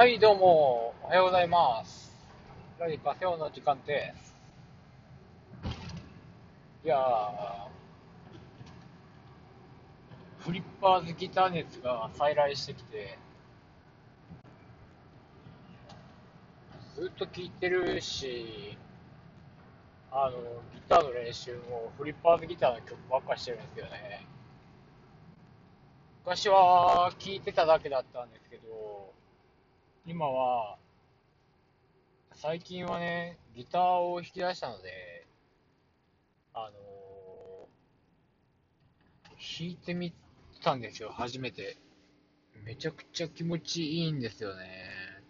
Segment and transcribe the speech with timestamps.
[0.00, 2.10] はい、どうも、おはようございます。
[2.78, 4.34] ラジカセオの時間です。
[6.82, 7.02] いやー、
[10.38, 13.18] フリッパーズギター熱が再来してきて、
[16.96, 18.78] ずっと聴いてるし、
[20.10, 20.38] あの、
[20.72, 24.26] ギターの練習もフリッパーズギターの曲ばっかしてるんですよね。
[26.24, 29.19] 昔は聴いてただけだったんですけど、
[30.06, 30.78] 今は、
[32.34, 35.26] 最近はね、ギターを弾き出したので、
[36.54, 36.80] あのー
[39.60, 40.12] 弾いてみ
[40.62, 41.78] たんですよ、初めて。
[42.64, 45.22] めちゃくちゃ気持ちいいんですよね。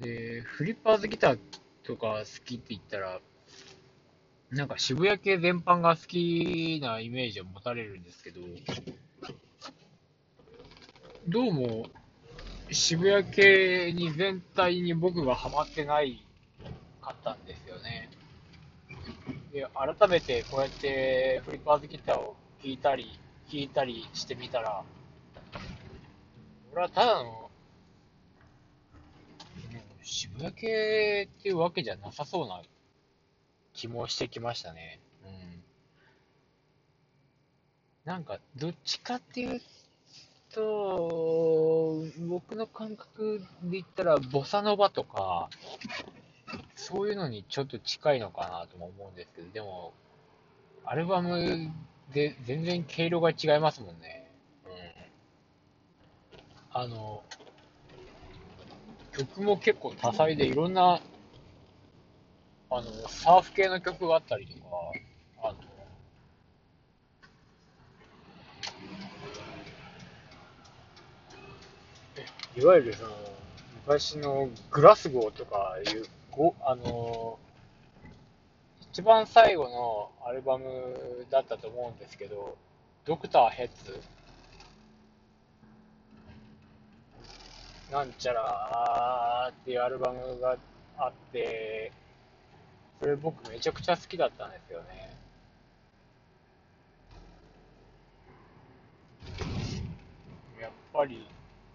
[0.00, 1.38] で、フリッパーズギター
[1.82, 3.20] とか好きって言ったら、
[4.50, 8.40] なんか渋谷系全般が好きなイメージを持たれるんですけど、
[11.26, 11.90] どうも
[12.70, 16.22] 渋谷系に全体に僕がハマってない
[17.00, 18.10] かったんですよね。
[19.52, 23.18] で、改めてこうやってフリッパーズギターを弾いたり、
[23.50, 24.84] 弾いたりしてみたら、
[26.72, 27.50] 俺はただの、
[30.02, 32.62] 渋谷系っていうわけじゃなさそうな
[33.72, 35.00] 気もしてきましたね。
[35.24, 35.62] うん。
[38.04, 39.60] なんか、どっちかっていう
[40.54, 45.48] と、僕の感覚で言ったら、ボサノバとか、
[46.74, 49.92] そういうのにちょっと近いのかなとも思うんですけど、でも、
[50.84, 51.70] アルバム
[52.12, 54.30] で全然毛色が違いますもんね。
[56.74, 56.82] うん。
[56.82, 57.22] あの、
[59.12, 61.00] 曲も結構多彩でいろんな、
[62.70, 64.68] あの、サーフ系の曲があったりとか、
[65.42, 65.58] あの、
[72.58, 73.10] いわゆるその、
[73.86, 77.38] 昔のグラスゴーとかいう、ごあの、
[78.90, 80.66] 一番最後のアルバム
[81.30, 82.56] だったと思うんですけど、
[83.04, 84.00] ドクターヘッズ
[87.92, 90.56] なんちゃらーっていうアルバムが
[90.98, 91.92] あって、
[93.00, 95.16] それ僕めちゃくちゃ好きだったんですよね。
[100.60, 101.24] やっぱり、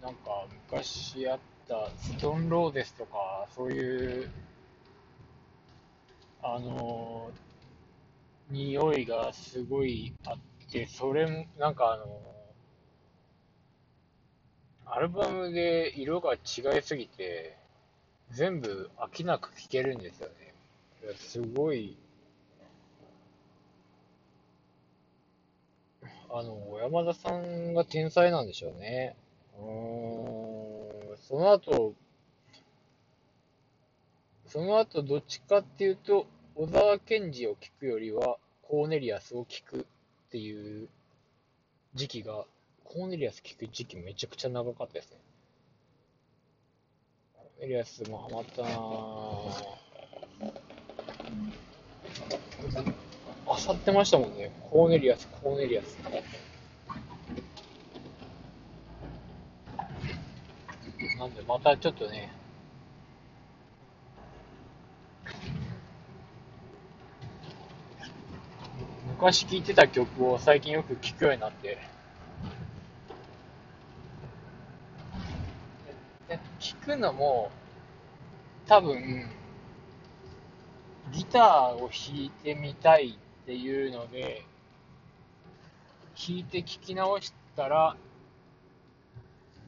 [0.04, 4.28] なんか昔あったストンローゼスとか、そういう、
[6.42, 7.30] あの
[8.50, 10.36] 匂いがすごいあっ
[10.70, 12.20] て、それも、なんかあの
[14.84, 17.56] アルバムで色が違いすぎて、
[18.30, 21.14] 全部飽きなく聴けるんですよね。
[21.16, 21.96] すごい、
[26.30, 29.16] あの、山田さんが天才なんでしょうね。
[29.58, 29.62] う
[31.14, 31.94] ん、その後、
[34.46, 39.84] その後どっちかっていうと、小沢健二を聴くよりは、コーネリアスを聴くっ
[40.30, 40.88] ていう
[41.94, 42.44] 時期が、
[42.84, 45.18] コーネリアス聴く時期めちゃくちゃ長かったですね。
[47.34, 48.74] コーネリアスもハマったなぁ。
[53.46, 54.52] あさってましたもんね。
[54.70, 55.98] コーネリアス、コーネリアス。
[61.18, 62.32] なんで、またちょっとね、
[69.08, 71.78] 昔聴いてた曲を最近よく聴くようになって、
[76.58, 77.50] 聴くのも、
[78.66, 79.28] 多分、
[81.12, 81.42] ギター
[81.74, 84.44] を弾いてみたいっていうので、
[86.16, 87.96] 弾いて聴き直したら、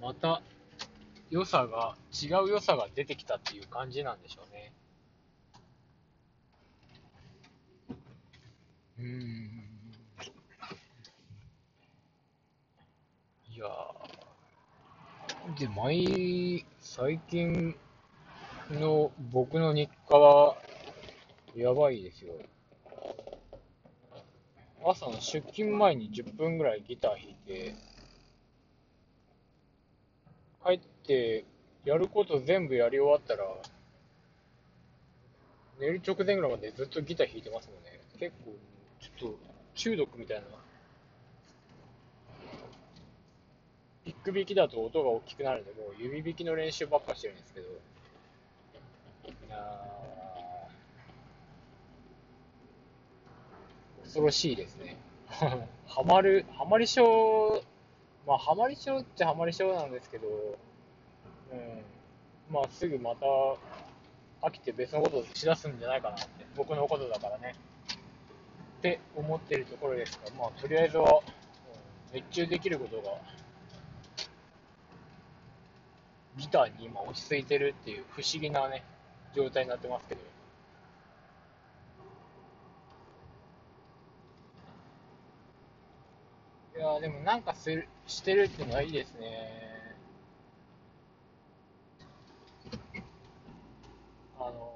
[0.00, 0.42] また
[1.30, 4.72] 良さが、違う良さが出てきたっていう感じなんでしょうね。
[8.98, 9.66] うん。
[13.52, 17.74] いやーで、毎、最近
[18.70, 20.56] の僕の日課は、
[21.54, 22.34] やばいですよ。
[24.84, 27.74] 朝の出勤前に10分ぐらいギター弾いて、
[30.64, 31.44] 帰って、
[31.84, 33.44] やること全部やり終わったら、
[35.78, 38.00] 寝る直前ぐらいまでずっとギター弾いてますもんね。
[38.18, 38.52] 結構、
[39.00, 39.38] ちょっと
[39.74, 40.44] 中毒みたいな。
[44.04, 47.66] ピック弾きだと音が大きくなるんで、もう指弾きの練習ばっかしてるんですけど。
[47.66, 47.70] い
[49.50, 49.96] や
[54.02, 54.96] 恐ろしいですね。
[55.86, 57.62] ハマる、ハマり症、
[58.26, 60.26] まあ、ハマり症っちゃハマり症なんですけど、
[62.50, 63.26] まあすぐまた
[64.46, 67.54] 飽きて別のことをしだすんじゃないかなって、僕のことだからね。
[68.78, 71.20] って思ってるところですが、まあとりあえずは、
[72.12, 73.18] 熱中できることが、
[76.36, 78.84] ギターに今落ち着いてるっていう不思議なね、
[79.34, 80.20] 状態になってますけど。
[86.76, 89.56] いやでもなんかするしてるっていうのはいいですね。
[94.38, 94.72] あの、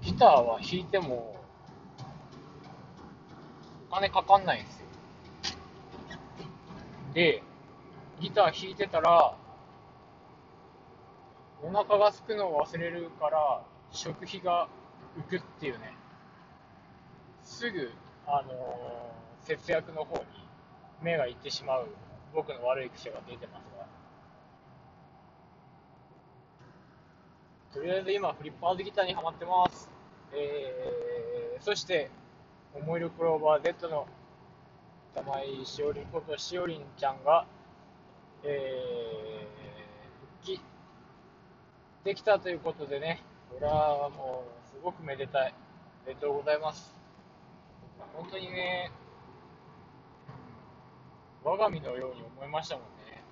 [0.00, 1.36] ギターは弾いても
[3.90, 4.86] お金かかんないんですよ。
[7.12, 7.42] で、
[8.20, 9.36] ギター弾いてたら、
[11.62, 13.62] お腹が空くのを忘れるから、
[13.92, 14.68] 食費が
[15.18, 15.94] 浮くっていうね。
[17.42, 17.92] すぐ、
[18.26, 20.24] あのー、節約の方に
[21.02, 21.88] 目がいってしまう
[22.34, 23.86] 僕の悪い癖が出てますが、
[27.74, 29.83] とりあえず今、フリッパーズギターにはまってます。
[30.36, 32.10] えー、そして、
[32.74, 34.06] 思い出クローバー Z の
[35.14, 37.46] 玉井しおりんことしおりんちゃんが、
[38.42, 40.60] えー、復帰
[42.04, 45.54] できたということでね、これはもうすごくめでたい。
[46.04, 46.92] おめでとうございます。
[48.14, 48.90] 本当にね、
[51.42, 53.22] 我が身のように思いましたもんね。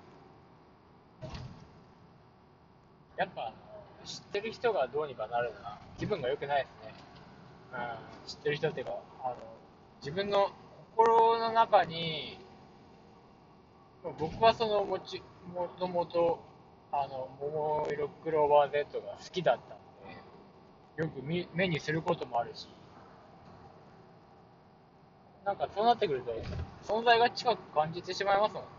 [3.17, 3.72] やっぱあの、
[4.05, 6.93] 知ってる人がどうにかなるのは気分が良くないですね。
[7.73, 9.35] うん、知ってる人っていうか、あの、
[10.01, 10.51] 自分の
[10.95, 12.37] 心の中に、
[14.19, 15.23] 僕はそのもち、
[15.53, 16.39] もともと、
[16.91, 19.77] あの、桃色クローバー Z が好きだったん
[20.07, 22.67] で、よく目にすることもあるし、
[25.45, 26.31] なんかそうなってくると、
[26.83, 28.69] 存在が近く感じてしまいますもんね。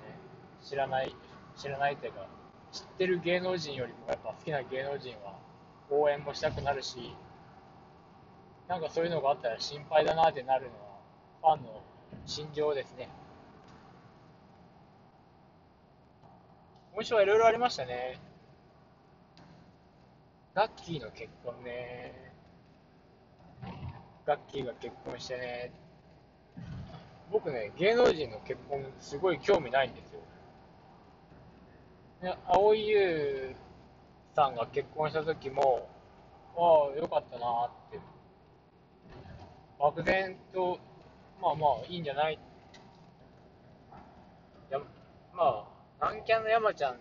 [0.62, 1.15] 知らない、
[1.56, 2.26] 知らないっていうか、
[2.75, 5.38] 知ってる芸能人よりもやっぱ好きな芸能人は
[5.91, 7.15] 応援もしたくなるし、
[8.67, 10.67] なんかそういうのがあったら心配だなってなる
[11.43, 11.81] のは、ファンの
[12.26, 13.09] 心情ですね。
[16.94, 18.19] 今週はいろいろありましたね。
[20.53, 22.32] ガッキーの結婚ね。
[24.26, 25.71] ガッキーが結婚してね。
[27.31, 30.21] 僕ね、芸能人の結婚、すごい興味ないんですよ。
[32.25, 33.55] で蒼井優
[34.35, 35.87] さんが結婚した時も、
[36.56, 38.00] ああ、よかったなって。
[39.79, 40.79] 漠然と、
[41.43, 42.38] まあまあ、いいんじゃない
[44.71, 44.79] や
[45.35, 45.65] まあ、
[46.00, 46.97] 南キャンの山ちゃん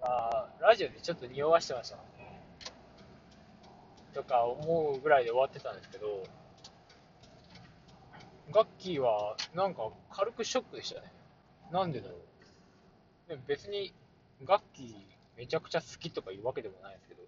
[0.00, 1.98] は、ラジオでちょっと匂わしてました。
[4.14, 6.22] とか思うぐらいで終わってたんですけど、
[8.50, 11.12] ガッキーはなんか軽くショックでしたね。
[11.70, 13.28] なんでだろう。
[13.28, 13.92] でも別に
[14.44, 14.94] ガッキー
[15.36, 17.22] めちゃくちゃ好きとかいうわけでもないですけど、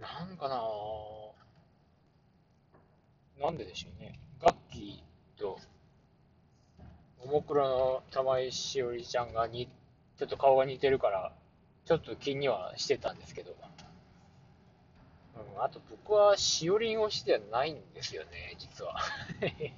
[0.00, 0.62] なんかな
[3.40, 4.18] なんででしょうね。
[4.40, 5.58] ガッキーと、
[7.24, 9.68] ももクロの玉井しおりちゃんがに、
[10.18, 11.32] ちょっと顔が似てるから、
[11.84, 13.56] ちょっと気にはしてたんですけど、
[15.36, 19.00] うん、あと僕はしおりん推しではないんですよね、実は。
[19.44, 19.72] い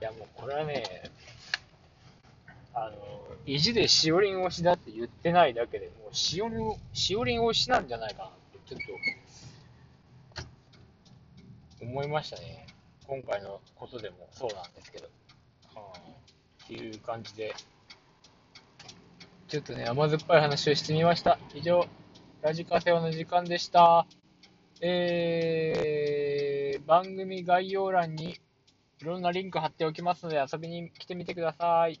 [0.00, 1.10] やもうこれはね、
[2.74, 2.96] あの、
[3.46, 8.80] 意地でしおりん推しだって言ってないだけでもうしおりん、しおりん推しなんじゃないかなってちょっ
[11.80, 12.66] と思いましたね。
[13.06, 15.08] 今回のことでもそうなんですけど。
[15.74, 15.98] はあ、
[16.64, 17.54] っていう感じで、
[19.48, 21.38] ちょっとね、甘酸っぱい話をしてみました。
[21.54, 21.86] 以上。
[22.42, 24.06] ラジカセオの時間でした。
[24.80, 28.38] えー、番組概要欄に
[29.00, 32.00] いろんなリンク貼っておきますので遊びに来てみてください。